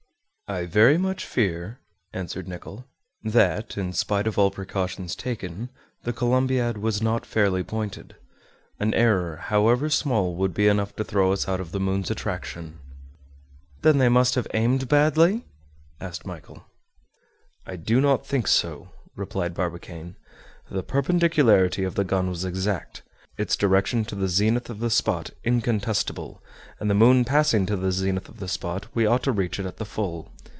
"I 0.47 0.65
very 0.65 0.97
much 0.97 1.23
fear," 1.25 1.79
answered 2.11 2.45
Nicholl, 2.45 2.83
"that, 3.23 3.77
in 3.77 3.93
spite 3.93 4.27
of 4.27 4.37
all 4.37 4.51
precautions 4.51 5.15
taken, 5.15 5.69
the 6.03 6.11
Columbiad 6.11 6.77
was 6.77 7.01
not 7.01 7.25
fairly 7.25 7.63
pointed. 7.63 8.17
An 8.77 8.93
error, 8.93 9.37
however 9.37 9.89
small, 9.89 10.35
would 10.35 10.53
be 10.53 10.67
enough 10.67 10.93
to 10.97 11.05
throw 11.05 11.31
us 11.31 11.47
out 11.47 11.61
of 11.61 11.71
the 11.71 11.79
moon's 11.79 12.11
attraction." 12.11 12.81
"Then 13.81 13.97
they 13.97 14.09
must 14.09 14.35
have 14.35 14.45
aimed 14.53 14.89
badly?" 14.89 15.45
asked 16.01 16.27
Michel. 16.27 16.65
"I 17.65 17.77
do 17.77 18.01
not 18.01 18.27
think 18.27 18.45
so," 18.45 18.89
replied 19.15 19.53
Barbicane. 19.53 20.17
"The 20.69 20.83
perpendicularity 20.83 21.85
of 21.85 21.95
the 21.95 22.03
gun 22.03 22.29
was 22.29 22.43
exact, 22.43 23.03
its 23.37 23.55
direction 23.55 24.03
to 24.03 24.15
the 24.15 24.27
zenith 24.27 24.69
of 24.69 24.81
the 24.81 24.89
spot 24.89 25.29
incontestible; 25.45 26.43
and 26.77 26.89
the 26.89 26.93
moon 26.93 27.23
passing 27.23 27.65
to 27.67 27.77
the 27.77 27.93
zenith 27.93 28.27
of 28.27 28.41
the 28.41 28.49
spot, 28.49 28.87
we 28.93 29.05
ought 29.05 29.23
to 29.23 29.31
reach 29.31 29.57
it 29.57 29.65
at 29.65 29.77
the 29.77 29.85
full. 29.85 30.29